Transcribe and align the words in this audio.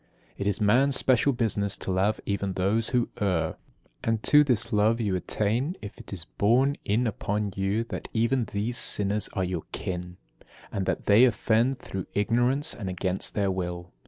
22. 0.37 0.41
It 0.41 0.47
is 0.47 0.59
man's 0.59 0.95
special 0.95 1.31
business 1.31 1.77
to 1.77 1.91
love 1.91 2.19
even 2.25 2.53
those 2.53 2.89
who 2.89 3.09
err; 3.19 3.55
and 4.03 4.23
to 4.23 4.43
this 4.43 4.73
love 4.73 4.99
you 4.99 5.15
attain, 5.15 5.77
if 5.79 5.95
it 5.99 6.11
is 6.11 6.25
borne 6.39 6.75
in 6.83 7.05
upon 7.05 7.51
you 7.55 7.83
that 7.83 8.07
even 8.11 8.45
these 8.45 8.79
sinners 8.79 9.27
are 9.33 9.43
your 9.43 9.65
kin, 9.71 10.17
and 10.71 10.87
that 10.87 11.05
they 11.05 11.23
offend 11.25 11.77
through 11.77 12.07
ignorance 12.15 12.73
and 12.73 12.89
against 12.89 13.35
their 13.35 13.51
will. 13.51 13.91